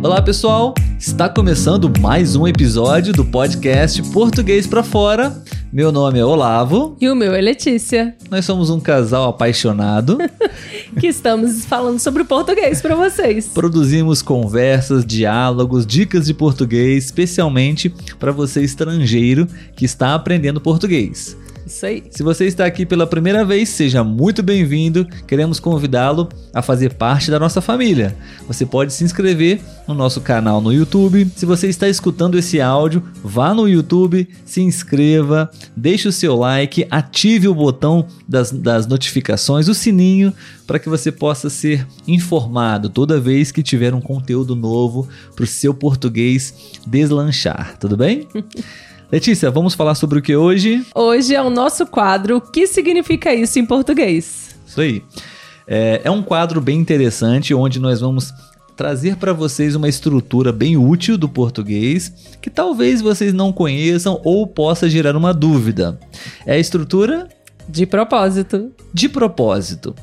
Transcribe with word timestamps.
Olá 0.00 0.22
pessoal, 0.22 0.74
está 0.96 1.28
começando 1.28 1.92
mais 2.00 2.36
um 2.36 2.46
episódio 2.46 3.12
do 3.12 3.24
podcast 3.24 4.00
Português 4.12 4.64
para 4.64 4.84
Fora. 4.84 5.42
Meu 5.72 5.90
nome 5.90 6.20
é 6.20 6.24
Olavo. 6.24 6.96
E 7.00 7.08
o 7.08 7.16
meu 7.16 7.34
é 7.34 7.40
Letícia. 7.40 8.14
Nós 8.30 8.44
somos 8.44 8.70
um 8.70 8.78
casal 8.78 9.28
apaixonado 9.28 10.16
que 11.00 11.08
estamos 11.08 11.64
falando 11.64 11.98
sobre 11.98 12.22
português 12.22 12.80
para 12.80 12.94
vocês. 12.94 13.48
Produzimos 13.48 14.22
conversas, 14.22 15.04
diálogos, 15.04 15.84
dicas 15.84 16.26
de 16.26 16.32
português, 16.32 17.06
especialmente 17.06 17.92
para 18.20 18.30
você 18.30 18.62
estrangeiro 18.62 19.48
que 19.74 19.84
está 19.84 20.14
aprendendo 20.14 20.60
português. 20.60 21.36
Isso 21.68 21.84
aí. 21.84 22.02
Se 22.10 22.22
você 22.22 22.46
está 22.46 22.64
aqui 22.64 22.86
pela 22.86 23.06
primeira 23.06 23.44
vez, 23.44 23.68
seja 23.68 24.02
muito 24.02 24.42
bem-vindo. 24.42 25.06
Queremos 25.26 25.60
convidá-lo 25.60 26.26
a 26.54 26.62
fazer 26.62 26.94
parte 26.94 27.30
da 27.30 27.38
nossa 27.38 27.60
família. 27.60 28.16
Você 28.46 28.64
pode 28.64 28.90
se 28.90 29.04
inscrever 29.04 29.60
no 29.86 29.92
nosso 29.92 30.22
canal 30.22 30.62
no 30.62 30.72
YouTube. 30.72 31.30
Se 31.36 31.44
você 31.44 31.68
está 31.68 31.86
escutando 31.86 32.38
esse 32.38 32.58
áudio, 32.58 33.02
vá 33.22 33.52
no 33.52 33.68
YouTube, 33.68 34.26
se 34.46 34.62
inscreva, 34.62 35.50
deixe 35.76 36.08
o 36.08 36.12
seu 36.12 36.36
like, 36.36 36.86
ative 36.90 37.48
o 37.48 37.54
botão 37.54 38.06
das, 38.26 38.50
das 38.50 38.86
notificações, 38.86 39.68
o 39.68 39.74
sininho, 39.74 40.32
para 40.66 40.78
que 40.78 40.88
você 40.88 41.12
possa 41.12 41.50
ser 41.50 41.86
informado 42.06 42.88
toda 42.88 43.20
vez 43.20 43.52
que 43.52 43.62
tiver 43.62 43.92
um 43.92 44.00
conteúdo 44.00 44.56
novo 44.56 45.06
para 45.36 45.44
o 45.44 45.46
seu 45.46 45.74
português 45.74 46.54
deslanchar. 46.86 47.76
Tudo 47.78 47.94
bem? 47.94 48.26
Letícia, 49.10 49.50
vamos 49.50 49.72
falar 49.72 49.94
sobre 49.94 50.18
o 50.18 50.22
que 50.22 50.36
hoje? 50.36 50.84
Hoje 50.94 51.34
é 51.34 51.40
o 51.40 51.48
nosso 51.48 51.86
quadro 51.86 52.36
O 52.36 52.40
que 52.42 52.66
significa 52.66 53.34
isso 53.34 53.58
em 53.58 53.64
português? 53.64 54.54
Isso 54.66 54.80
aí. 54.82 55.02
É, 55.66 56.02
é 56.04 56.10
um 56.10 56.22
quadro 56.22 56.60
bem 56.60 56.78
interessante 56.78 57.54
onde 57.54 57.80
nós 57.80 58.02
vamos 58.02 58.34
trazer 58.76 59.16
para 59.16 59.32
vocês 59.32 59.74
uma 59.74 59.88
estrutura 59.88 60.52
bem 60.52 60.76
útil 60.76 61.16
do 61.16 61.26
português 61.26 62.12
que 62.40 62.50
talvez 62.50 63.00
vocês 63.00 63.32
não 63.32 63.50
conheçam 63.50 64.20
ou 64.22 64.46
possa 64.46 64.90
gerar 64.90 65.16
uma 65.16 65.32
dúvida. 65.32 65.98
É 66.44 66.52
a 66.52 66.58
estrutura 66.58 67.28
de 67.68 67.84
propósito. 67.86 68.72
De 68.92 69.08
propósito. 69.08 69.94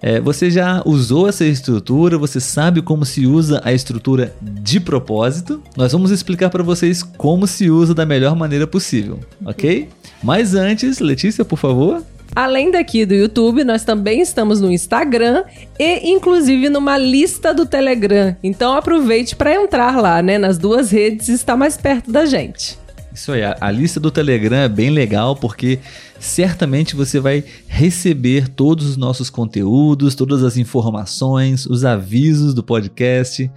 É, 0.00 0.20
você 0.20 0.50
já 0.50 0.82
usou 0.84 1.28
essa 1.28 1.44
estrutura? 1.44 2.18
Você 2.18 2.40
sabe 2.40 2.82
como 2.82 3.04
se 3.04 3.26
usa 3.26 3.60
a 3.64 3.72
estrutura 3.72 4.34
de 4.42 4.80
propósito? 4.80 5.62
Nós 5.76 5.92
vamos 5.92 6.10
explicar 6.10 6.50
para 6.50 6.62
vocês 6.62 7.02
como 7.02 7.46
se 7.46 7.70
usa 7.70 7.94
da 7.94 8.04
melhor 8.04 8.34
maneira 8.34 8.66
possível, 8.66 9.20
ok? 9.44 9.88
Mas 10.22 10.54
antes, 10.54 10.98
Letícia, 10.98 11.44
por 11.44 11.58
favor. 11.58 12.02
Além 12.34 12.70
daqui 12.70 13.04
do 13.04 13.14
YouTube, 13.14 13.62
nós 13.62 13.84
também 13.84 14.20
estamos 14.20 14.60
no 14.60 14.72
Instagram 14.72 15.44
e 15.78 16.10
inclusive 16.10 16.68
numa 16.70 16.96
lista 16.96 17.52
do 17.52 17.66
Telegram. 17.66 18.34
Então 18.42 18.74
aproveite 18.74 19.36
para 19.36 19.54
entrar 19.54 20.00
lá, 20.00 20.22
né? 20.22 20.38
Nas 20.38 20.56
duas 20.56 20.90
redes 20.90 21.28
está 21.28 21.56
mais 21.56 21.76
perto 21.76 22.10
da 22.10 22.24
gente. 22.24 22.81
Isso 23.14 23.32
aí, 23.32 23.42
a, 23.42 23.56
a, 23.60 23.70
lista 23.70 24.00
do 24.00 24.10
Telegram 24.10 24.56
é 24.56 24.68
bem 24.68 24.90
legal 24.90 25.36
porque 25.36 25.78
certamente 26.18 26.96
você 26.96 27.20
vai 27.20 27.44
receber 27.68 28.48
todos 28.48 28.86
os 28.86 28.96
nossos 28.96 29.28
conteúdos, 29.28 30.14
todas 30.14 30.42
as 30.42 30.56
informações, 30.56 31.66
os 31.66 31.84
avisos 31.84 32.54
do 32.54 32.62
podcast 32.62 33.50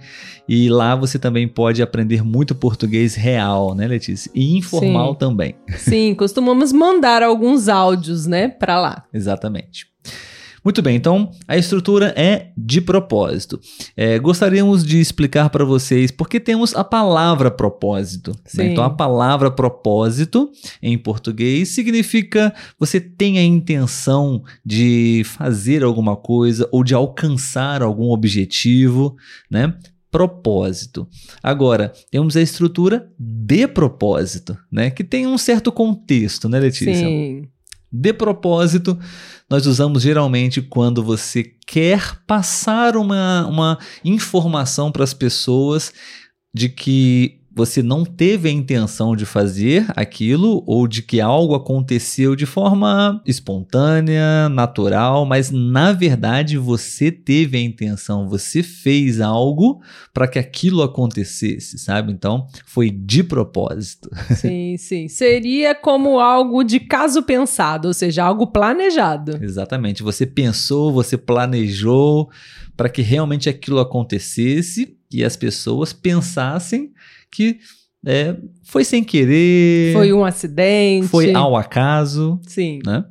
e 0.48 0.68
lá 0.68 0.94
você 0.94 1.18
também 1.18 1.48
pode 1.48 1.82
aprender 1.82 2.22
muito 2.22 2.54
português 2.54 3.14
real, 3.14 3.74
né, 3.74 3.86
Letícia? 3.86 4.30
E 4.34 4.56
informal 4.56 5.12
Sim. 5.12 5.18
também. 5.18 5.54
Sim, 5.78 6.14
costumamos 6.14 6.72
mandar 6.72 7.22
alguns 7.22 7.68
áudios, 7.68 8.26
né, 8.26 8.48
para 8.48 8.80
lá. 8.80 9.04
Exatamente. 9.12 9.86
Muito 10.66 10.82
bem, 10.82 10.96
então 10.96 11.30
a 11.46 11.56
estrutura 11.56 12.12
é 12.16 12.50
de 12.58 12.80
propósito. 12.80 13.60
É, 13.96 14.18
gostaríamos 14.18 14.84
de 14.84 14.98
explicar 14.98 15.48
para 15.48 15.64
vocês 15.64 16.10
porque 16.10 16.40
temos 16.40 16.74
a 16.74 16.82
palavra 16.82 17.52
propósito. 17.52 18.36
Né? 18.52 18.72
Então, 18.72 18.82
a 18.82 18.90
palavra 18.90 19.48
propósito 19.48 20.50
em 20.82 20.98
português 20.98 21.68
significa 21.68 22.52
você 22.80 22.98
tem 22.98 23.38
a 23.38 23.44
intenção 23.44 24.42
de 24.64 25.22
fazer 25.24 25.84
alguma 25.84 26.16
coisa 26.16 26.68
ou 26.72 26.82
de 26.82 26.94
alcançar 26.94 27.80
algum 27.80 28.10
objetivo, 28.10 29.14
né? 29.48 29.72
propósito. 30.10 31.06
Agora, 31.40 31.92
temos 32.10 32.36
a 32.36 32.42
estrutura 32.42 33.08
de 33.16 33.68
propósito, 33.68 34.58
né? 34.72 34.90
Que 34.90 35.04
tem 35.04 35.28
um 35.28 35.38
certo 35.38 35.70
contexto, 35.70 36.48
né, 36.48 36.58
Letícia? 36.58 37.06
Sim. 37.06 37.46
De 37.98 38.12
propósito, 38.12 38.98
nós 39.48 39.66
usamos 39.66 40.02
geralmente 40.02 40.60
quando 40.60 41.02
você 41.02 41.42
quer 41.66 42.20
passar 42.26 42.94
uma, 42.94 43.46
uma 43.46 43.78
informação 44.04 44.92
para 44.92 45.02
as 45.02 45.14
pessoas 45.14 45.94
de 46.54 46.68
que 46.68 47.40
você 47.56 47.82
não 47.82 48.04
teve 48.04 48.50
a 48.50 48.52
intenção 48.52 49.16
de 49.16 49.24
fazer 49.24 49.86
aquilo 49.96 50.62
ou 50.66 50.86
de 50.86 51.00
que 51.00 51.22
algo 51.22 51.54
aconteceu 51.54 52.36
de 52.36 52.44
forma 52.44 53.22
espontânea, 53.24 54.46
natural, 54.50 55.24
mas 55.24 55.50
na 55.50 55.90
verdade 55.90 56.58
você 56.58 57.10
teve 57.10 57.56
a 57.56 57.60
intenção, 57.62 58.28
você 58.28 58.62
fez 58.62 59.22
algo 59.22 59.80
para 60.12 60.28
que 60.28 60.38
aquilo 60.38 60.82
acontecesse, 60.82 61.78
sabe? 61.78 62.12
Então 62.12 62.46
foi 62.66 62.90
de 62.90 63.24
propósito. 63.24 64.10
Sim, 64.36 64.76
sim. 64.76 65.08
Seria 65.08 65.74
como 65.74 66.20
algo 66.20 66.62
de 66.62 66.78
caso 66.78 67.22
pensado, 67.22 67.88
ou 67.88 67.94
seja, 67.94 68.22
algo 68.22 68.48
planejado. 68.48 69.42
Exatamente. 69.42 70.02
Você 70.02 70.26
pensou, 70.26 70.92
você 70.92 71.16
planejou 71.16 72.28
para 72.76 72.90
que 72.90 73.00
realmente 73.00 73.48
aquilo 73.48 73.80
acontecesse 73.80 74.94
e 75.10 75.24
as 75.24 75.36
pessoas 75.36 75.94
pensassem 75.94 76.92
que 77.30 77.58
é, 78.04 78.36
foi 78.62 78.84
sem 78.84 79.02
querer. 79.02 79.92
Foi 79.92 80.12
um 80.12 80.24
acidente. 80.24 81.08
Foi 81.08 81.34
ao 81.34 81.56
acaso. 81.56 82.40
Sim. 82.46 82.78
Né? 82.86 83.04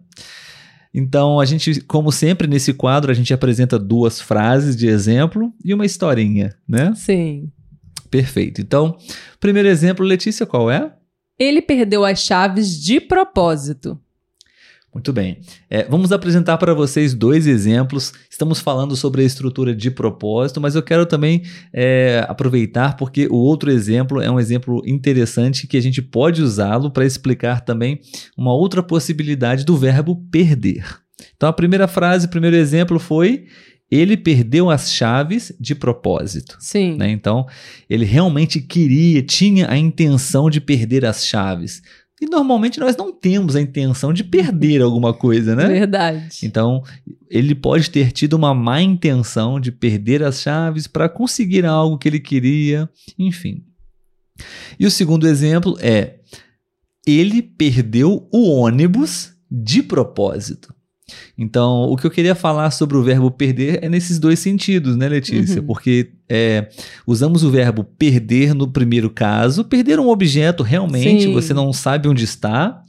Então, 0.93 1.41
a 1.41 1.45
gente, 1.45 1.81
como 1.81 2.09
sempre, 2.11 2.47
nesse 2.47 2.73
quadro, 2.73 3.11
a 3.11 3.13
gente 3.13 3.33
apresenta 3.33 3.77
duas 3.77 4.21
frases 4.21 4.77
de 4.77 4.87
exemplo 4.87 5.53
e 5.63 5.73
uma 5.73 5.85
historinha, 5.85 6.55
né? 6.65 6.93
Sim. 6.95 7.51
Perfeito. 8.09 8.61
Então, 8.61 8.97
primeiro 9.39 9.67
exemplo, 9.67 10.05
Letícia, 10.05 10.45
qual 10.45 10.71
é? 10.71 10.93
Ele 11.37 11.61
perdeu 11.61 12.05
as 12.05 12.19
chaves 12.19 12.81
de 12.81 13.01
propósito. 13.01 13.99
Muito 14.95 15.11
bem. 15.11 15.39
É, 15.69 15.83
vamos 15.83 16.13
apresentar 16.13 16.57
para 16.57 16.73
vocês 16.73 17.13
dois 17.13 17.47
exemplos. 17.47 18.13
Estamos 18.31 18.61
falando 18.61 18.95
sobre 18.95 19.23
a 19.23 19.25
estrutura 19.25 19.75
de 19.75 19.91
propósito, 19.91 20.61
mas 20.61 20.73
eu 20.73 20.81
quero 20.81 21.05
também 21.05 21.43
é, 21.73 22.25
aproveitar 22.29 22.95
porque 22.95 23.27
o 23.27 23.35
outro 23.35 23.69
exemplo 23.69 24.21
é 24.21 24.31
um 24.31 24.39
exemplo 24.39 24.81
interessante 24.85 25.67
que 25.67 25.75
a 25.75 25.81
gente 25.81 26.01
pode 26.01 26.41
usá-lo 26.41 26.89
para 26.89 27.05
explicar 27.05 27.59
também 27.59 27.99
uma 28.37 28.53
outra 28.53 28.81
possibilidade 28.81 29.65
do 29.65 29.75
verbo 29.75 30.15
perder. 30.31 30.85
Então, 31.35 31.49
a 31.49 31.53
primeira 31.53 31.89
frase, 31.89 32.27
o 32.27 32.29
primeiro 32.29 32.55
exemplo 32.55 32.97
foi 32.97 33.47
ele 33.91 34.17
perdeu 34.17 34.69
as 34.69 34.91
chaves 34.91 35.51
de 35.59 35.75
propósito. 35.75 36.57
Sim. 36.59 36.95
Né? 36.95 37.11
Então, 37.11 37.45
ele 37.89 38.05
realmente 38.05 38.59
queria, 38.61 39.21
tinha 39.21 39.69
a 39.69 39.77
intenção 39.77 40.49
de 40.49 40.59
perder 40.59 41.05
as 41.05 41.25
chaves. 41.25 41.81
E 42.21 42.25
normalmente 42.27 42.79
nós 42.79 42.95
não 42.95 43.11
temos 43.11 43.55
a 43.55 43.61
intenção 43.61 44.13
de 44.13 44.23
perder 44.23 44.81
alguma 44.81 45.13
coisa, 45.13 45.55
né? 45.55 45.67
Verdade. 45.67 46.39
Então, 46.43 46.81
ele 47.29 47.53
pode 47.53 47.89
ter 47.89 48.11
tido 48.11 48.33
uma 48.33 48.53
má 48.53 48.81
intenção 48.81 49.59
de 49.59 49.71
perder 49.71 50.23
as 50.23 50.41
chaves 50.41 50.87
para 50.87 51.09
conseguir 51.09 51.65
algo 51.65 51.97
que 51.97 52.07
ele 52.07 52.19
queria, 52.19 52.89
enfim. 53.19 53.63
E 54.79 54.85
o 54.85 54.91
segundo 54.91 55.27
exemplo 55.27 55.77
é: 55.79 56.19
ele 57.07 57.41
perdeu 57.41 58.27
o 58.31 58.49
ônibus 58.49 59.33
de 59.49 59.81
propósito. 59.81 60.74
Então, 61.37 61.83
o 61.83 61.95
que 61.95 62.07
eu 62.07 62.11
queria 62.11 62.33
falar 62.33 62.71
sobre 62.71 62.97
o 62.97 63.03
verbo 63.03 63.29
perder 63.29 63.83
é 63.83 63.89
nesses 63.89 64.17
dois 64.17 64.39
sentidos, 64.39 64.95
né, 64.95 65.07
Letícia? 65.07 65.61
Uhum. 65.61 65.67
Porque 65.67 66.11
é, 66.27 66.69
usamos 67.05 67.43
o 67.43 67.51
verbo 67.51 67.83
perder 67.83 68.55
no 68.55 68.67
primeiro 68.67 69.09
caso, 69.09 69.63
perder 69.63 69.99
um 69.99 70.09
objeto 70.09 70.63
realmente, 70.63 71.25
Sim. 71.25 71.33
você 71.33 71.53
não 71.53 71.71
sabe 71.71 72.07
onde 72.07 72.23
está. 72.23 72.83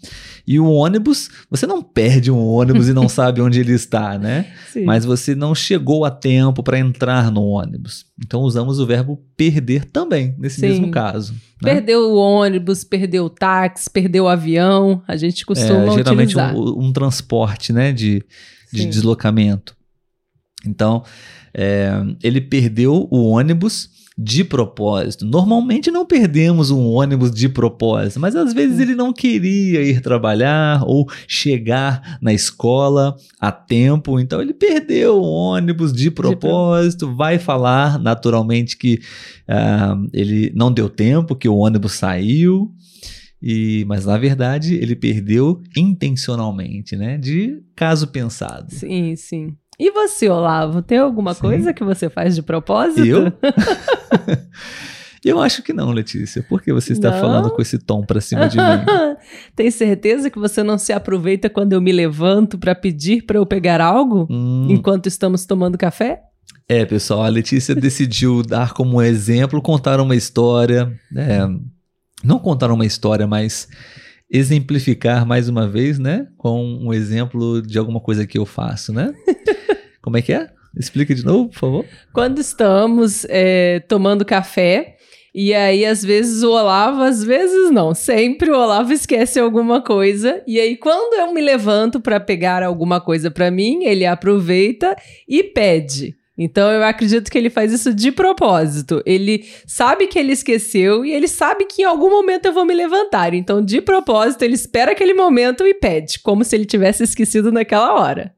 E 0.46 0.60
o 0.60 0.70
ônibus, 0.70 1.28
você 1.50 1.66
não 1.66 1.82
perde 1.82 2.30
um 2.30 2.38
ônibus 2.38 2.88
e 2.88 2.92
não 2.92 3.08
sabe 3.10 3.40
onde 3.40 3.58
ele 3.58 3.72
está, 3.72 4.16
né? 4.16 4.46
Sim. 4.72 4.84
Mas 4.84 5.04
você 5.04 5.34
não 5.34 5.54
chegou 5.54 6.04
a 6.04 6.10
tempo 6.10 6.62
para 6.62 6.78
entrar 6.78 7.32
no 7.32 7.42
ônibus. 7.42 8.06
Então 8.24 8.42
usamos 8.42 8.78
o 8.78 8.86
verbo 8.86 9.20
perder 9.36 9.84
também, 9.84 10.34
nesse 10.38 10.60
Sim. 10.60 10.68
mesmo 10.68 10.90
caso. 10.92 11.32
né? 11.60 11.74
Perdeu 11.74 12.12
o 12.12 12.16
ônibus, 12.16 12.84
perdeu 12.84 13.24
o 13.24 13.30
táxi, 13.30 13.90
perdeu 13.90 14.24
o 14.24 14.28
avião. 14.28 15.02
A 15.08 15.16
gente 15.16 15.44
costuma 15.44 15.86
É, 15.86 15.90
geralmente 15.90 16.36
utilizar. 16.36 16.54
um, 16.54 16.86
um 16.86 16.92
transporte 16.92 17.72
né, 17.72 17.92
de, 17.92 18.24
de 18.72 18.82
Sim. 18.82 18.88
deslocamento. 18.90 19.74
Então, 20.64 21.02
é, 21.52 21.90
ele 22.22 22.40
perdeu 22.40 23.08
o 23.10 23.30
ônibus 23.30 23.88
de 24.18 24.42
propósito. 24.42 25.26
Normalmente 25.26 25.90
não 25.90 26.06
perdemos 26.06 26.70
um 26.70 26.86
ônibus 26.86 27.30
de 27.30 27.50
propósito, 27.50 28.18
mas 28.18 28.34
às 28.34 28.54
vezes 28.54 28.80
ele 28.80 28.94
não 28.94 29.12
queria 29.12 29.82
ir 29.82 30.00
trabalhar 30.00 30.82
ou 30.86 31.06
chegar 31.28 32.18
na 32.22 32.32
escola 32.32 33.14
a 33.38 33.52
tempo, 33.52 34.18
então 34.18 34.40
ele 34.40 34.54
perdeu 34.54 35.20
o 35.20 35.26
ônibus 35.26 35.92
de 35.92 36.10
propósito. 36.10 37.14
Vai 37.14 37.38
falar 37.38 37.98
naturalmente 37.98 38.78
que 38.78 39.00
uh, 39.48 40.08
ele 40.14 40.50
não 40.54 40.72
deu 40.72 40.88
tempo, 40.88 41.36
que 41.36 41.48
o 41.48 41.56
ônibus 41.56 41.92
saiu. 41.92 42.72
E, 43.42 43.84
mas 43.86 44.06
na 44.06 44.16
verdade 44.16 44.76
ele 44.76 44.96
perdeu 44.96 45.62
intencionalmente, 45.76 46.96
né? 46.96 47.18
De 47.18 47.62
caso 47.76 48.08
pensado. 48.08 48.72
Sim, 48.72 49.14
sim. 49.14 49.54
E 49.78 49.90
você, 49.90 50.26
Olavo, 50.28 50.80
tem 50.80 50.96
alguma 50.96 51.34
Sim. 51.34 51.42
coisa 51.42 51.72
que 51.74 51.84
você 51.84 52.08
faz 52.08 52.34
de 52.34 52.42
propósito? 52.42 53.06
Eu? 53.06 53.24
Eu 55.24 55.40
acho 55.40 55.60
que 55.60 55.72
não, 55.72 55.90
Letícia. 55.90 56.40
Por 56.40 56.62
que 56.62 56.72
você 56.72 56.92
está 56.92 57.10
não? 57.10 57.20
falando 57.20 57.50
com 57.50 57.60
esse 57.60 57.78
tom 57.78 58.04
para 58.04 58.20
cima 58.20 58.48
de 58.48 58.56
mim? 58.56 58.62
Tem 59.56 59.72
certeza 59.72 60.30
que 60.30 60.38
você 60.38 60.62
não 60.62 60.78
se 60.78 60.92
aproveita 60.92 61.50
quando 61.50 61.72
eu 61.72 61.80
me 61.80 61.90
levanto 61.90 62.56
para 62.56 62.76
pedir 62.76 63.22
para 63.22 63.36
eu 63.36 63.44
pegar 63.44 63.80
algo 63.80 64.28
hum. 64.30 64.68
enquanto 64.70 65.06
estamos 65.06 65.44
tomando 65.44 65.76
café? 65.76 66.20
É, 66.68 66.84
pessoal, 66.84 67.24
a 67.24 67.28
Letícia 67.28 67.74
decidiu 67.76 68.40
dar 68.42 68.72
como 68.72 69.02
exemplo, 69.02 69.60
contar 69.60 70.00
uma 70.00 70.14
história. 70.14 70.92
É, 71.16 71.40
não 72.22 72.38
contar 72.38 72.70
uma 72.70 72.86
história, 72.86 73.26
mas 73.26 73.68
exemplificar 74.30 75.26
mais 75.26 75.48
uma 75.48 75.68
vez, 75.68 75.98
né? 75.98 76.28
Com 76.36 76.62
um 76.62 76.92
exemplo 76.92 77.60
de 77.62 77.78
alguma 77.78 78.00
coisa 78.00 78.26
que 78.26 78.38
eu 78.38 78.46
faço, 78.46 78.92
né? 78.92 79.12
Como 80.00 80.16
é 80.16 80.22
que 80.22 80.32
é? 80.32 80.48
Explica 80.76 81.14
de 81.14 81.24
novo, 81.24 81.48
por 81.48 81.58
favor. 81.58 81.84
Quando 82.12 82.38
estamos 82.38 83.26
é, 83.28 83.80
tomando 83.88 84.24
café, 84.24 84.96
e 85.34 85.52
aí, 85.52 85.84
às 85.84 86.02
vezes, 86.02 86.42
o 86.42 86.50
Olavo, 86.50 87.02
às 87.02 87.22
vezes 87.22 87.70
não, 87.70 87.94
sempre 87.94 88.50
o 88.50 88.58
Olavo 88.58 88.92
esquece 88.92 89.38
alguma 89.38 89.82
coisa. 89.82 90.42
E 90.46 90.58
aí, 90.58 90.76
quando 90.76 91.14
eu 91.14 91.32
me 91.34 91.42
levanto 91.42 92.00
para 92.00 92.18
pegar 92.18 92.62
alguma 92.62 93.00
coisa 93.00 93.30
para 93.30 93.50
mim, 93.50 93.84
ele 93.84 94.06
aproveita 94.06 94.96
e 95.28 95.42
pede. 95.42 96.16
Então 96.38 96.70
eu 96.70 96.84
acredito 96.84 97.30
que 97.30 97.38
ele 97.38 97.48
faz 97.48 97.72
isso 97.72 97.94
de 97.94 98.12
propósito. 98.12 99.02
Ele 99.06 99.44
sabe 99.66 100.06
que 100.06 100.18
ele 100.18 100.32
esqueceu 100.32 101.04
e 101.04 101.12
ele 101.12 101.28
sabe 101.28 101.64
que 101.64 101.82
em 101.82 101.84
algum 101.84 102.10
momento 102.10 102.46
eu 102.46 102.52
vou 102.52 102.66
me 102.66 102.74
levantar. 102.74 103.32
Então, 103.32 103.64
de 103.64 103.80
propósito, 103.80 104.42
ele 104.42 104.54
espera 104.54 104.92
aquele 104.92 105.14
momento 105.14 105.66
e 105.66 105.72
pede, 105.72 106.18
como 106.20 106.44
se 106.44 106.54
ele 106.54 106.66
tivesse 106.66 107.02
esquecido 107.02 107.50
naquela 107.50 107.94
hora. 107.94 108.34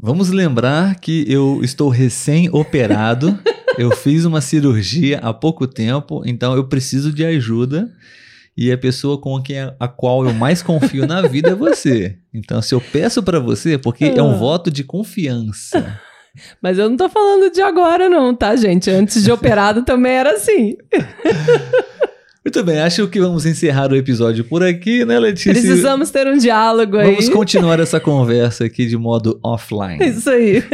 Vamos 0.00 0.30
lembrar 0.30 0.94
que 1.00 1.24
eu 1.26 1.60
estou 1.64 1.88
recém-operado. 1.88 3.36
eu 3.76 3.90
fiz 3.90 4.24
uma 4.24 4.40
cirurgia 4.40 5.18
há 5.18 5.34
pouco 5.34 5.66
tempo, 5.66 6.22
então 6.24 6.54
eu 6.54 6.68
preciso 6.68 7.12
de 7.12 7.24
ajuda. 7.24 7.90
E 8.56 8.70
a 8.70 8.78
pessoa 8.78 9.20
com 9.20 9.40
quem 9.42 9.58
a, 9.58 9.88
qual 9.88 10.24
eu 10.24 10.32
mais 10.32 10.62
confio 10.62 11.06
na 11.06 11.22
vida 11.22 11.50
é 11.50 11.54
você. 11.54 12.16
Então, 12.32 12.62
se 12.62 12.74
eu 12.74 12.80
peço 12.80 13.22
para 13.22 13.40
você, 13.40 13.76
porque 13.76 14.04
é 14.04 14.22
um 14.22 14.32
ah. 14.32 14.36
voto 14.36 14.70
de 14.70 14.84
confiança. 14.84 16.00
Mas 16.62 16.78
eu 16.78 16.88
não 16.88 16.96
tô 16.96 17.08
falando 17.08 17.50
de 17.50 17.60
agora, 17.60 18.08
não, 18.08 18.34
tá, 18.34 18.54
gente? 18.54 18.90
Antes 18.90 19.24
de 19.24 19.32
operado 19.32 19.82
também 19.84 20.12
era 20.12 20.34
assim. 20.34 20.76
Muito 22.48 22.64
bem, 22.64 22.78
acho 22.78 23.06
que 23.08 23.20
vamos 23.20 23.44
encerrar 23.44 23.92
o 23.92 23.94
episódio 23.94 24.42
por 24.42 24.62
aqui, 24.62 25.04
né, 25.04 25.18
Letícia? 25.18 25.52
Precisamos 25.52 26.08
ter 26.08 26.26
um 26.26 26.38
diálogo 26.38 26.96
aí. 26.96 27.10
Vamos 27.10 27.28
continuar 27.28 27.78
essa 27.78 28.00
conversa 28.00 28.64
aqui 28.64 28.86
de 28.86 28.96
modo 28.96 29.38
offline. 29.42 29.98
Isso 30.08 30.30
aí. 30.30 30.64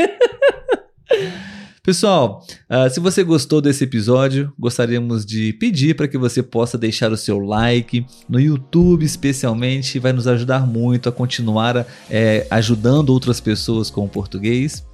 Pessoal, 1.83 2.47
uh, 2.71 2.89
se 2.89 3.01
você 3.01 3.25
gostou 3.25 3.61
desse 3.61 3.83
episódio, 3.83 4.53
gostaríamos 4.57 5.27
de 5.27 5.53
pedir 5.55 5.97
para 5.97 6.07
que 6.07 6.17
você 6.17 6.45
possa 6.45 6.79
deixar 6.79 7.11
o 7.11 7.17
seu 7.17 7.41
like 7.41 8.07
no 8.29 8.39
YouTube, 8.39 9.05
especialmente, 9.05 9.99
vai 9.99 10.13
nos 10.13 10.29
ajudar 10.29 10.65
muito 10.65 11.09
a 11.09 11.13
continuar 11.13 11.85
é, 12.09 12.47
ajudando 12.53 13.11
outras 13.11 13.41
pessoas 13.41 13.91
com 13.91 14.05
o 14.05 14.09
português. 14.09 14.87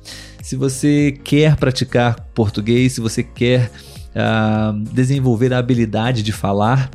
Se 0.43 0.57
você 0.57 1.15
quer 1.23 1.57
praticar 1.57 2.19
português, 2.35 2.95
se 2.95 3.03
você 3.03 3.23
quer 3.23 3.71
uh, 4.15 4.79
desenvolver 4.93 5.53
a 5.53 5.59
habilidade 5.59 6.23
de 6.23 6.33
falar, 6.33 6.91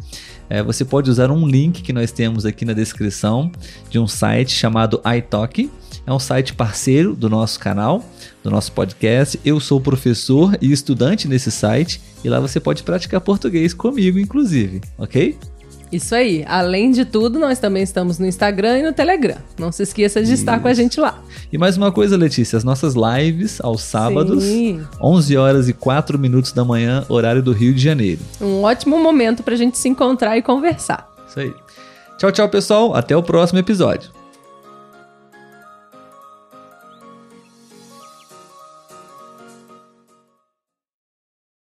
uh, 0.50 0.64
você 0.64 0.84
pode 0.84 1.10
usar 1.10 1.32
um 1.32 1.48
link 1.48 1.82
que 1.82 1.94
nós 1.94 2.12
temos 2.12 2.46
aqui 2.46 2.66
na 2.66 2.74
descrição 2.74 3.52
de 3.90 4.00
um 4.00 4.08
site 4.08 4.52
chamado 4.52 5.02
iTalk. 5.18 5.70
É 6.08 6.14
um 6.14 6.20
site 6.20 6.54
parceiro 6.54 7.16
do 7.16 7.30
nosso 7.30 7.60
canal, 7.60 8.06
do 8.44 8.52
nosso 8.52 8.72
podcast. 8.72 9.40
Eu 9.44 9.60
sou 9.60 9.82
professor 9.82 10.56
e 10.62 10.72
estudante 10.72 11.28
nesse 11.28 11.52
site 11.52 12.00
e 12.24 12.30
lá 12.30 12.40
você 12.40 12.60
pode 12.60 12.84
praticar 12.84 13.22
português 13.22 13.74
comigo, 13.74 14.20
inclusive, 14.20 14.82
ok? 14.98 15.36
Isso 15.92 16.14
aí. 16.16 16.44
Além 16.48 16.92
de 16.92 17.06
tudo, 17.06 17.40
nós 17.40 17.60
também 17.60 17.84
estamos 17.84 18.20
no 18.20 18.26
Instagram 18.26 18.80
e 18.80 18.84
no 18.84 18.94
Telegram. 18.94 19.38
Não 19.58 19.72
se 19.72 19.84
esqueça 19.84 20.22
de 20.22 20.34
Isso. 20.34 20.42
estar 20.42 20.60
com 20.60 20.68
a 20.68 20.74
gente 20.74 21.00
lá. 21.00 21.20
E 21.52 21.58
mais 21.58 21.78
uma 21.78 21.92
coisa, 21.92 22.18
Letícia, 22.18 22.58
as 22.58 22.64
nossas 22.64 22.96
lives 22.96 23.62
aos 23.62 23.82
sábados, 23.82 24.44
Sim. 24.44 24.82
11 25.02 25.38
horas 25.38 25.70
e 25.70 25.74
4 25.74 26.18
minutos 26.18 26.52
da 26.52 26.66
manhã, 26.66 27.06
horário 27.08 27.42
do 27.42 27.52
Rio 27.52 27.74
de 27.74 27.82
Janeiro. 27.82 28.22
Um 28.42 28.64
ótimo 28.64 28.98
momento 28.98 29.44
para 29.44 29.54
a 29.54 29.58
gente 29.58 29.78
se 29.78 29.88
encontrar 29.88 30.38
e 30.38 30.42
conversar. 30.42 31.10
Isso 31.28 31.40
aí. 31.40 31.54
Tchau, 32.18 32.32
tchau, 32.32 32.50
pessoal. 32.50 32.96
Até 32.96 33.16
o 33.16 33.24
próximo 33.24 33.60
episódio. 33.60 34.10